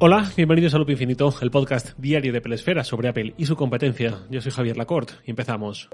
[0.00, 4.20] Hola, bienvenidos a Loop Infinito, el podcast diario de Pelesfera sobre Apple y su competencia.
[4.30, 5.88] Yo soy Javier Lacorte y empezamos.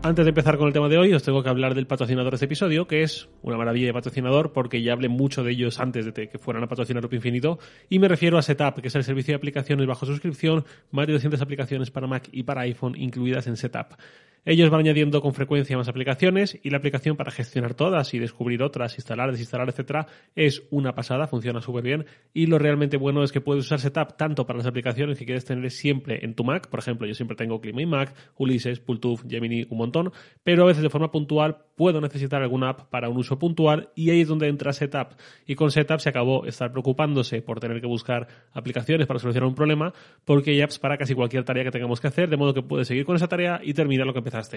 [0.00, 2.36] Antes de empezar con el tema de hoy, os tengo que hablar del patrocinador de
[2.36, 6.14] este episodio, que es una maravilla de patrocinador porque ya hablé mucho de ellos antes
[6.14, 7.58] de que fueran a patrocinar Loop Infinito,
[7.88, 11.14] y me refiero a Setup, que es el servicio de aplicaciones bajo suscripción, más de
[11.14, 13.96] 200 aplicaciones para Mac y para iPhone incluidas en Setup.
[14.44, 18.62] Ellos van añadiendo con frecuencia más aplicaciones y la aplicación para gestionar todas y descubrir
[18.62, 22.06] otras, instalar, desinstalar, etcétera, es una pasada, funciona súper bien.
[22.32, 25.44] Y lo realmente bueno es que puedes usar Setup tanto para las aplicaciones que quieres
[25.44, 26.68] tener siempre en tu Mac.
[26.68, 30.66] Por ejemplo, yo siempre tengo Clima y Mac, Ulysses, Pultuf, Gemini, un montón, pero a
[30.66, 34.28] veces de forma puntual puedo necesitar alguna app para un uso puntual y ahí es
[34.28, 35.16] donde entra Setup.
[35.46, 39.54] Y con Setup se acabó estar preocupándose por tener que buscar aplicaciones para solucionar un
[39.54, 39.94] problema,
[40.26, 42.86] porque hay apps para casi cualquier tarea que tengamos que hacer, de modo que puedes
[42.86, 44.48] seguir con esa tarea y terminar lo que empezaste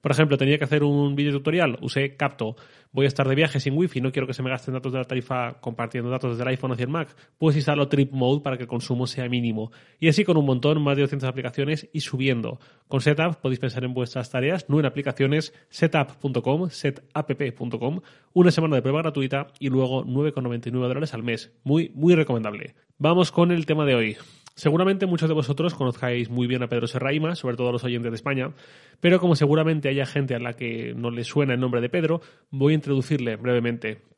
[0.00, 2.56] por ejemplo, tenía que hacer un vídeo tutorial, usé Capto.
[2.92, 4.98] Voy a estar de viaje sin wifi, no quiero que se me gasten datos de
[4.98, 7.14] la tarifa compartiendo datos desde el iPhone hacia el Mac.
[7.38, 9.72] Pues instalo Trip Mode para que el consumo sea mínimo.
[9.98, 12.60] Y así con un montón, más de 200 aplicaciones y subiendo.
[12.86, 18.00] Con Setup podéis pensar en vuestras tareas, no en aplicaciones, setup.com, setapp.com,
[18.32, 21.52] una semana de prueba gratuita y luego 9,99 dólares al mes.
[21.64, 22.74] Muy, muy recomendable.
[22.98, 24.16] Vamos con el tema de hoy.
[24.56, 28.16] Seguramente muchos de vosotros conozcáis muy bien a Pedro Serraima, sobre todo los oyentes de
[28.16, 28.52] España,
[29.00, 32.20] pero como seguramente haya gente a la que no le suena el nombre de Pedro,
[32.50, 34.13] voy a introducirle brevemente.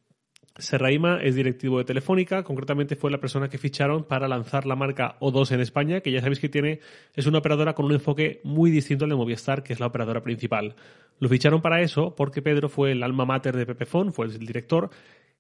[0.59, 5.17] Serraima es directivo de Telefónica, concretamente fue la persona que ficharon para lanzar la marca
[5.21, 6.81] O2 en España, que ya sabéis que tiene,
[7.15, 10.23] es una operadora con un enfoque muy distinto al de Movistar, que es la operadora
[10.23, 10.75] principal.
[11.19, 14.91] Lo ficharon para eso porque Pedro fue el alma mater de Pepefon, fue el director,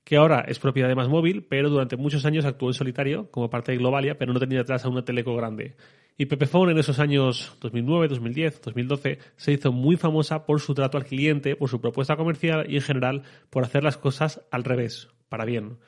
[0.07, 3.51] que ahora es propiedad de Más Móvil, pero durante muchos años actuó en solitario como
[3.51, 5.75] parte de Globalia, pero no tenía detrás a una teleco grande.
[6.17, 10.97] Y Pepefone en esos años 2009, 2010, 2012 se hizo muy famosa por su trato
[10.97, 15.09] al cliente, por su propuesta comercial y en general por hacer las cosas al revés,
[15.29, 15.79] para bien.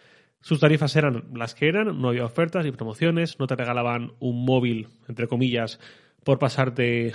[0.41, 4.45] Sus tarifas eran las que eran, no había ofertas ni promociones, no te regalaban un
[4.45, 5.79] móvil, entre comillas,
[6.24, 7.12] por pasarte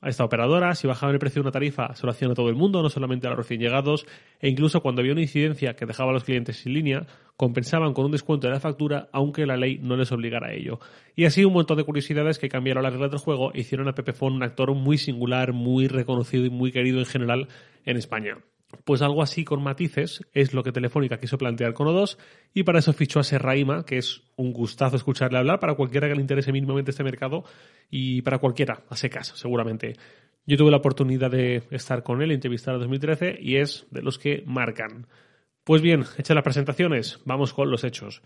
[0.00, 2.48] a esta operadora, si bajaban el precio de una tarifa, se lo hacían a todo
[2.48, 4.06] el mundo, no solamente a los recién llegados,
[4.40, 8.04] e incluso cuando había una incidencia que dejaba a los clientes sin línea, compensaban con
[8.04, 10.78] un descuento de la factura, aunque la ley no les obligara a ello.
[11.16, 13.94] Y así un montón de curiosidades que cambiaron las reglas del juego e hicieron a
[13.94, 17.48] Pepefon un actor muy singular, muy reconocido y muy querido en general
[17.84, 18.38] en España.
[18.84, 22.18] Pues algo así con matices es lo que Telefónica quiso plantear con O2
[22.52, 26.14] y para eso fichó a Serraima, que es un gustazo escucharle hablar para cualquiera que
[26.14, 27.44] le interese mínimamente este mercado
[27.90, 29.96] y para cualquiera, a secas, seguramente.
[30.44, 34.18] Yo tuve la oportunidad de estar con él, entrevistar en 2013 y es de los
[34.18, 35.06] que marcan.
[35.64, 38.22] Pues bien, hechas las presentaciones, vamos con los hechos.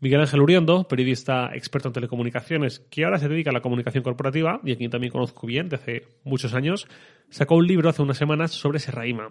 [0.00, 4.60] Miguel Ángel Uriendo, periodista experto en telecomunicaciones, que ahora se dedica a la comunicación corporativa
[4.64, 6.86] y a quien también conozco bien de hace muchos años,
[7.30, 9.30] sacó un libro hace unas semanas sobre Serraima.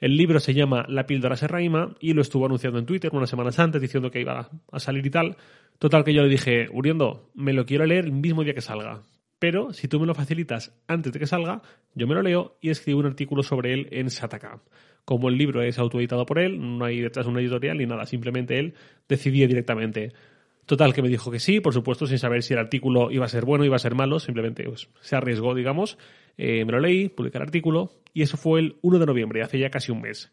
[0.00, 3.58] El libro se llama La píldora serraima y lo estuvo anunciando en Twitter unas semanas
[3.58, 5.36] antes diciendo que iba a salir y tal.
[5.78, 9.02] Total que yo le dije, Uriendo, me lo quiero leer el mismo día que salga.
[9.40, 11.62] Pero si tú me lo facilitas antes de que salga,
[11.94, 14.60] yo me lo leo y escribo un artículo sobre él en Sataka.
[15.04, 18.58] Como el libro es autoeditado por él, no hay detrás una editorial ni nada, simplemente
[18.58, 18.74] él
[19.08, 20.12] decidía directamente.
[20.68, 23.28] Total, que me dijo que sí, por supuesto, sin saber si el artículo iba a
[23.28, 25.96] ser bueno, iba a ser malo, simplemente pues, se arriesgó, digamos.
[26.36, 29.58] Eh, me lo leí, publiqué el artículo, y eso fue el 1 de noviembre, hace
[29.58, 30.30] ya casi un mes.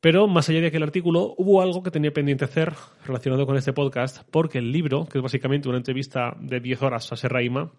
[0.00, 2.72] Pero más allá de aquel artículo, hubo algo que tenía pendiente hacer
[3.06, 7.12] relacionado con este podcast, porque el libro, que es básicamente una entrevista de 10 horas
[7.12, 7.70] a Serraima,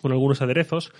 [0.00, 0.90] con algunos aderezos,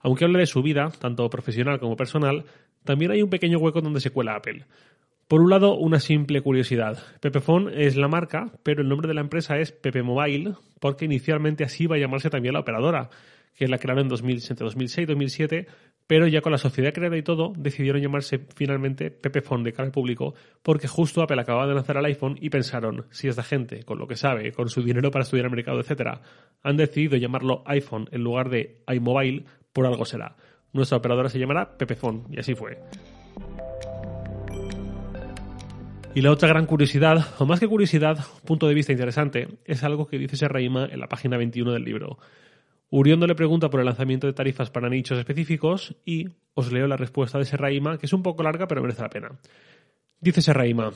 [0.00, 2.44] aunque habla de su vida, tanto profesional como personal,
[2.84, 4.66] también hay un pequeño hueco donde se cuela Apple.
[5.30, 6.98] Por un lado, una simple curiosidad.
[7.20, 11.62] Pepefon es la marca, pero el nombre de la empresa es Pepe Mobile, porque inicialmente
[11.62, 13.10] así iba a llamarse también la operadora,
[13.54, 14.58] que la crearon en 2006
[15.06, 15.68] 2007,
[16.08, 19.92] pero ya con la sociedad creada y todo, decidieron llamarse finalmente Pepefon de cara al
[19.92, 24.00] público, porque justo Apple acababa de lanzar el iPhone y pensaron, si esta gente, con
[24.00, 26.22] lo que sabe, con su dinero para estudiar el mercado, etcétera,
[26.64, 30.34] han decidido llamarlo iPhone en lugar de iMobile, por algo será.
[30.72, 32.80] Nuestra operadora se llamará Pepefon, y así fue.
[36.12, 40.08] Y la otra gran curiosidad, o más que curiosidad, punto de vista interesante, es algo
[40.08, 42.18] que dice Serraima en la página 21 del libro.
[42.90, 46.96] Uriondo le pregunta por el lanzamiento de tarifas para nichos específicos y os leo la
[46.96, 49.38] respuesta de Serraima, que es un poco larga pero merece la pena.
[50.20, 50.90] Dice Serraima,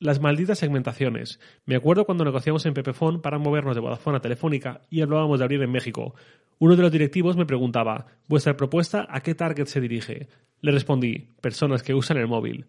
[0.00, 1.40] las malditas segmentaciones.
[1.64, 5.44] Me acuerdo cuando negociamos en Pepefon para movernos de Vodafone a Telefónica y hablábamos de
[5.46, 6.14] abrir en México.
[6.58, 10.28] Uno de los directivos me preguntaba, ¿vuestra propuesta a qué target se dirige?
[10.60, 12.66] Le respondí, personas que usan el móvil.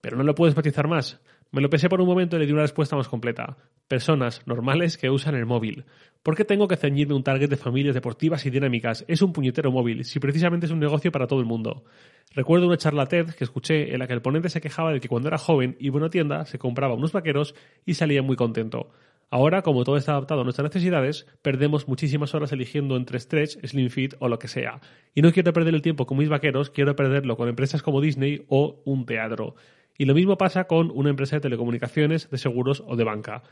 [0.00, 1.20] Pero no lo puedes matizar más.
[1.54, 3.56] Me lo pensé por un momento y le di una respuesta más completa.
[3.86, 5.84] Personas normales que usan el móvil.
[6.24, 9.04] ¿Por qué tengo que ceñirme un target de familias deportivas y dinámicas?
[9.06, 11.84] Es un puñetero móvil, si precisamente es un negocio para todo el mundo.
[12.34, 15.06] Recuerdo una charla TED que escuché en la que el ponente se quejaba de que
[15.06, 17.54] cuando era joven iba a tienda, se compraba unos vaqueros
[17.86, 18.90] y salía muy contento.
[19.30, 23.90] Ahora, como todo está adaptado a nuestras necesidades, perdemos muchísimas horas eligiendo entre Stretch, Slim
[23.90, 24.80] Fit o lo que sea.
[25.14, 28.44] Y no quiero perder el tiempo con mis vaqueros, quiero perderlo con empresas como Disney
[28.48, 29.54] o un teatro.
[29.96, 33.42] Y lo mismo pasa con una empresa de telecomunicaciones, de seguros o de banca.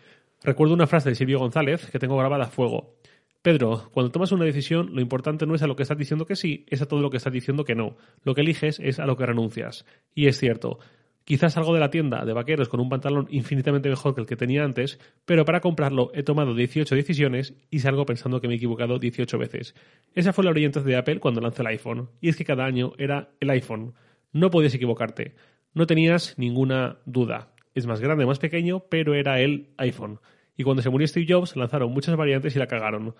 [0.42, 2.96] Recuerdo una frase de Silvio González que tengo grabada a fuego.
[3.42, 6.36] Pedro, cuando tomas una decisión, lo importante no es a lo que estás diciendo que
[6.36, 7.96] sí, es a todo lo que estás diciendo que no.
[8.22, 9.84] Lo que eliges es a lo que renuncias.
[10.14, 10.78] Y es cierto.
[11.24, 14.36] Quizás salgo de la tienda de vaqueros con un pantalón infinitamente mejor que el que
[14.36, 18.56] tenía antes, pero para comprarlo he tomado 18 decisiones y salgo pensando que me he
[18.56, 19.74] equivocado 18 veces.
[20.14, 22.92] Esa fue la brillantez de Apple cuando lanzó el iPhone, y es que cada año
[22.98, 23.94] era el iPhone.
[24.32, 25.34] No podías equivocarte.
[25.74, 27.48] No tenías ninguna duda.
[27.74, 30.20] Es más grande, más pequeño, pero era el iPhone.
[30.56, 33.14] Y cuando se murió Steve Jobs, lanzaron muchas variantes y la cagaron.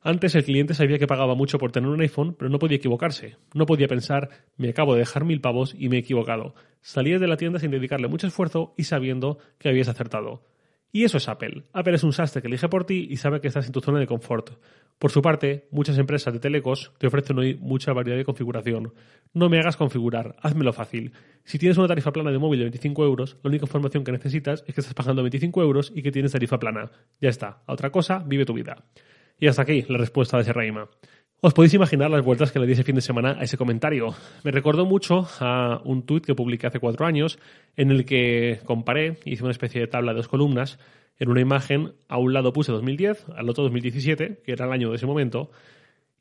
[0.00, 3.36] Antes el cliente sabía que pagaba mucho por tener un iPhone, pero no podía equivocarse.
[3.54, 6.56] No podía pensar, me acabo de dejar mil pavos y me he equivocado.
[6.80, 10.42] Salías de la tienda sin dedicarle mucho esfuerzo y sabiendo que habías acertado.
[10.94, 11.64] Y eso es Apple.
[11.72, 13.98] Apple es un sastre que elige por ti y sabe que estás en tu zona
[13.98, 14.50] de confort.
[14.98, 18.92] Por su parte, muchas empresas de telecos te ofrecen hoy mucha variedad de configuración.
[19.32, 21.12] No me hagas configurar, házmelo fácil.
[21.44, 24.62] Si tienes una tarifa plana de móvil de 25 euros, la única información que necesitas
[24.66, 26.92] es que estás pagando 25 euros y que tienes tarifa plana.
[27.20, 27.62] Ya está.
[27.66, 28.84] A otra cosa, vive tu vida.
[29.40, 30.88] Y hasta aquí la respuesta de ese Raima.
[31.44, 34.14] Os podéis imaginar las vueltas que le di ese fin de semana a ese comentario.
[34.44, 37.36] Me recordó mucho a un tuit que publiqué hace cuatro años
[37.76, 40.78] en el que comparé, hice una especie de tabla de dos columnas.
[41.18, 44.90] En una imagen, a un lado puse 2010, al otro 2017, que era el año
[44.90, 45.50] de ese momento,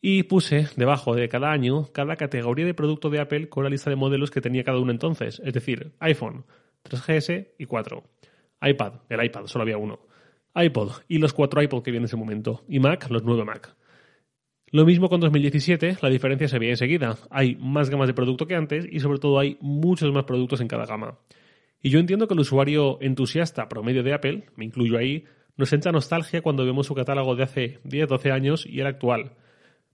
[0.02, 3.92] y puse debajo de cada año cada categoría de producto de Apple con la lista
[3.92, 5.40] de modelos que tenía cada uno entonces.
[5.46, 6.46] Es decir, iPhone,
[6.90, 8.04] 3GS y 4.
[8.64, 10.00] iPad, el iPad, solo había uno.
[10.56, 12.64] iPod y los cuatro iPod que vienen en ese momento.
[12.68, 13.76] Y Mac, los nueve Mac.
[14.74, 17.18] Lo mismo con 2017, la diferencia se veía enseguida.
[17.30, 20.70] Hay más gamas de producto que antes y sobre todo hay muchos más productos en
[20.70, 21.20] cada gama.
[21.84, 25.26] Y yo entiendo que el usuario entusiasta promedio de Apple, me incluyo ahí,
[25.58, 29.34] nos entra nostalgia cuando vemos su catálogo de hace 10, 12 años y el actual.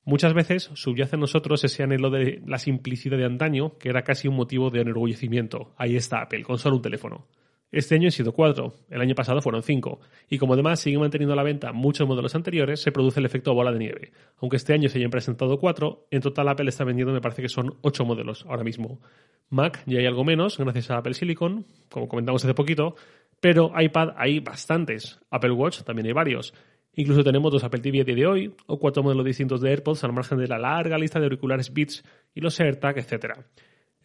[0.06, 4.28] Muchas veces subyace en nosotros ese anhelo de la simplicidad de antaño, que era casi
[4.28, 5.74] un motivo de enorgullecimiento.
[5.76, 7.26] Ahí está Apple, con solo un teléfono.
[7.72, 10.00] Este año han sido cuatro, el año pasado fueron cinco,
[10.30, 13.54] y como además sigue manteniendo a la venta muchos modelos anteriores, se produce el efecto
[13.54, 14.12] bola de nieve.
[14.38, 17.50] Aunque este año se hayan presentado cuatro, en total Apple está vendiendo me parece que
[17.50, 19.02] son ocho modelos ahora mismo.
[19.50, 22.96] Mac ya hay algo menos, gracias a Apple Silicon, como comentamos hace poquito,
[23.42, 25.20] pero iPad hay bastantes.
[25.30, 26.54] Apple Watch también hay varios.
[26.94, 30.04] Incluso tenemos dos Apple TV a día de hoy, o cuatro modelos distintos de AirPods
[30.04, 32.04] al margen de la larga lista de auriculares Beats
[32.34, 33.40] y los AirTag, etc.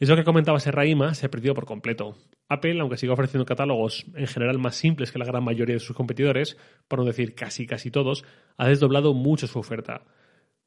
[0.02, 2.16] Eso que comentaba Serraima se perdió por completo.
[2.48, 5.94] Apple, aunque siga ofreciendo catálogos en general más simples que la gran mayoría de sus
[5.94, 6.56] competidores,
[6.88, 8.24] por no decir casi casi todos,
[8.56, 10.02] ha desdoblado mucho su oferta.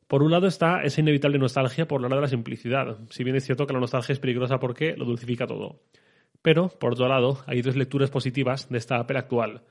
[0.07, 3.35] Por un lado está esa inevitable nostalgia por la hora de la simplicidad, si bien
[3.35, 5.81] es cierto que la nostalgia es peligrosa porque lo dulcifica todo.
[6.41, 9.63] Pero, por otro lado, hay dos lecturas positivas de esta Apple actual.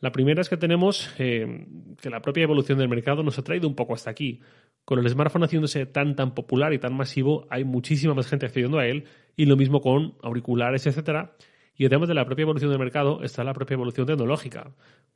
[0.00, 1.64] La primera es que tenemos eh,
[2.02, 4.40] que la propia evolución del mercado nos ha traído un poco hasta aquí.
[4.86, 8.78] Con el smartphone haciéndose tan tan popular y tan masivo, hay muchísima más gente accediendo
[8.78, 9.04] a él
[9.36, 11.32] y lo mismo con auriculares, etcétera.
[11.74, 14.70] Y además de la propia evolución del mercado está la propia evolución tecnológica.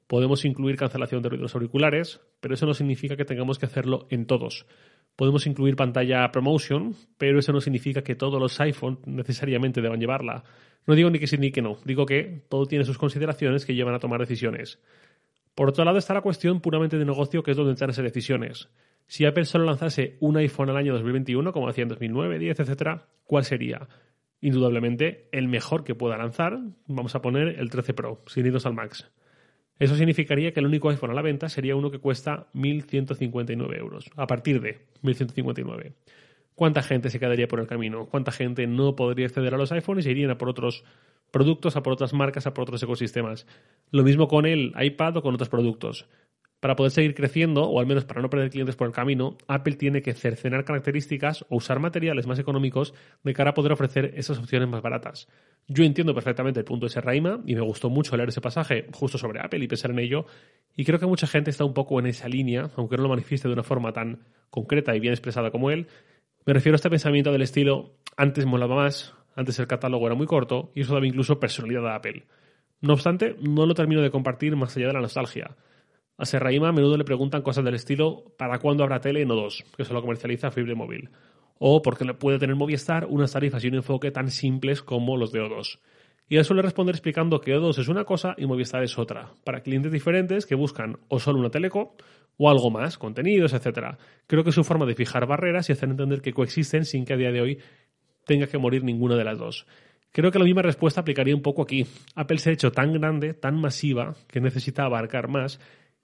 [0.09, 4.27] Podemos incluir cancelación de ruidos auriculares, pero eso no significa que tengamos que hacerlo en
[4.27, 4.67] todos.
[5.15, 10.43] Podemos incluir pantalla promotion, pero eso no significa que todos los iPhone necesariamente deban llevarla.
[10.85, 13.77] No digo ni que sí ni que no, digo que todo tiene sus consideraciones que
[13.77, 14.81] llevan a tomar decisiones.
[15.55, 18.69] Por otro lado está la cuestión puramente de negocio, que es donde entran esas decisiones.
[19.07, 23.03] Si Apple solo lanzase un iPhone al año 2021, como hacía en 2009, 10, etc.,
[23.25, 23.89] ¿cuál sería?
[24.41, 28.75] Indudablemente el mejor que pueda lanzar, vamos a poner el 13 Pro, sin irnos al
[28.75, 29.11] Max.
[29.81, 34.11] Eso significaría que el único iPhone a la venta sería uno que cuesta 1.159 euros,
[34.15, 35.95] a partir de 1.159.
[36.55, 38.07] ¿Cuánta gente se quedaría por el camino?
[38.07, 40.85] ¿Cuánta gente no podría acceder a los iPhones y irían a por otros
[41.31, 43.47] productos, a por otras marcas, a por otros ecosistemas?
[43.91, 46.09] Lo mismo con el iPad o con otros productos.
[46.61, 49.77] Para poder seguir creciendo, o al menos para no perder clientes por el camino, Apple
[49.77, 52.93] tiene que cercenar características o usar materiales más económicos
[53.25, 55.27] de cara a poder ofrecer esas opciones más baratas.
[55.69, 59.17] Yo entiendo perfectamente el punto de Serraima y me gustó mucho leer ese pasaje justo
[59.17, 60.27] sobre Apple y pensar en ello.
[60.77, 63.49] Y creo que mucha gente está un poco en esa línea, aunque no lo manifieste
[63.49, 64.19] de una forma tan
[64.51, 65.87] concreta y bien expresada como él.
[66.45, 70.27] Me refiero a este pensamiento del estilo, antes molaba más, antes el catálogo era muy
[70.27, 72.25] corto y eso daba incluso personalidad a Apple.
[72.81, 75.57] No obstante, no lo termino de compartir más allá de la nostalgia.
[76.17, 79.65] A Serraima a menudo le preguntan cosas del estilo ¿para cuándo habrá tele no dos?
[79.77, 81.11] que solo comercializa Fibre Móvil.
[81.59, 85.33] O porque le puede tener Movistar unas tarifas y un enfoque tan simples como los
[85.33, 85.79] de O2.
[86.29, 89.63] Y él suele responder explicando que O2 es una cosa y Movistar es otra, para
[89.63, 91.97] clientes diferentes que buscan o solo una teleco
[92.39, 93.97] o algo más, contenidos, etc.
[94.27, 97.13] Creo que es su forma de fijar barreras y hacer entender que coexisten sin que
[97.13, 97.59] a día de hoy
[98.25, 99.67] tenga que morir ninguna de las dos.
[100.13, 101.87] Creo que la misma respuesta aplicaría un poco aquí.
[102.17, 105.61] Apple se ha hecho tan grande, tan masiva, que necesita abarcar más.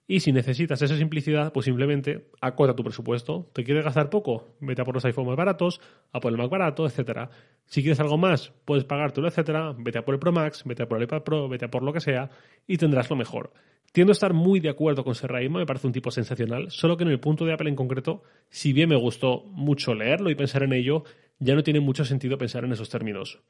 [0.09, 3.49] Y si necesitas esa simplicidad, pues simplemente acota tu presupuesto.
[3.53, 4.55] ¿Te quieres gastar poco?
[4.61, 5.81] Vete a por los iPhones más baratos,
[6.13, 7.29] a por el Mac barato, etcétera.
[7.65, 9.75] Si quieres algo más, puedes pagártelo, etcétera.
[9.77, 11.83] Vete a por el Pro Max, vete a por el iPad Pro, vete a por
[11.83, 12.29] lo que sea
[12.65, 13.51] y tendrás lo mejor.
[13.91, 17.03] Tiendo a estar muy de acuerdo con Serraima, me parece un tipo sensacional, solo que
[17.03, 20.63] en el punto de Apple en concreto, si bien me gustó mucho leerlo y pensar
[20.63, 21.03] en ello,
[21.39, 23.41] ya no tiene mucho sentido pensar en esos términos.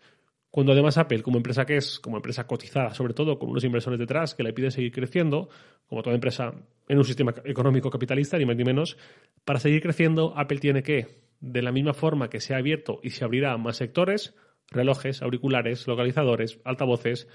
[0.50, 4.00] Cuando además Apple, como empresa que es, como empresa cotizada, sobre todo con unos inversores
[4.00, 5.50] detrás que le piden seguir creciendo,
[5.88, 6.53] como toda empresa
[6.88, 8.98] en un sistema económico capitalista, ni más ni menos,
[9.44, 13.10] para seguir creciendo, Apple tiene que, de la misma forma que se ha abierto y
[13.10, 14.36] se abrirá a más sectores,
[14.70, 17.27] relojes, auriculares, localizadores, altavoces,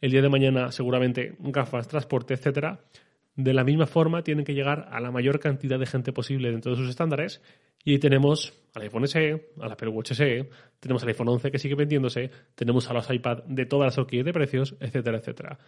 [0.00, 2.80] el día de mañana seguramente gafas, transporte, etcétera,
[3.44, 6.72] de la misma forma tienen que llegar a la mayor cantidad de gente posible dentro
[6.72, 7.42] de sus estándares
[7.84, 11.74] y tenemos al iPhone SE, al Apple Watch SE, tenemos al iPhone 11 que sigue
[11.74, 15.58] vendiéndose, tenemos a los iPad de todas las horquillas de precios, etcétera, etcétera.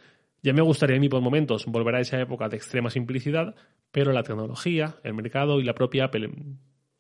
[0.43, 3.55] Ya me gustaría a mí por momentos volver a esa época de extrema simplicidad,
[3.91, 6.31] pero la tecnología, el mercado y la propia Apple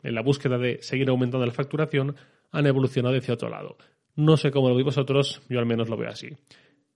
[0.02, 2.16] en la búsqueda de seguir aumentando la facturación
[2.50, 3.76] han evolucionado hacia otro lado.
[4.14, 6.28] No sé cómo lo veis vosotros, yo al menos lo veo así.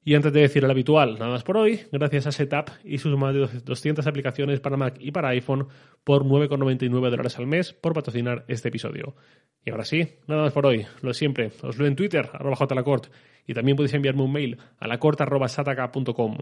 [0.06, 3.18] Y antes de decir el habitual, nada más por hoy, gracias a Setup y sus
[3.18, 5.66] más de 200 aplicaciones para Mac y para iPhone
[6.04, 9.16] por 9,99 dólares al mes por patrocinar este episodio.
[9.64, 10.86] Y ahora sí, nada más por hoy.
[11.02, 13.08] Lo de siempre, os leo en Twitter, arroba jlacort,
[13.48, 16.38] y también podéis enviarme un mail a lacort.sataka.com.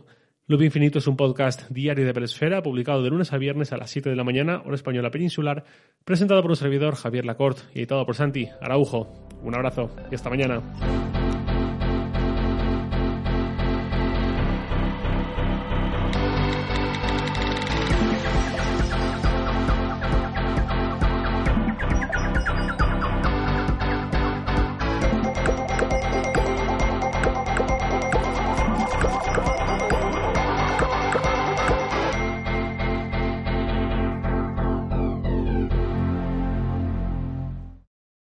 [0.46, 3.88] Loop Infinito es un podcast diario de Peresfera, publicado de lunes a viernes a las
[3.88, 5.64] 7 de la mañana, hora española peninsular,
[6.04, 9.10] presentado por un servidor, Javier Lacort, y editado por Santi Araujo.
[9.42, 11.23] Un abrazo y hasta mañana.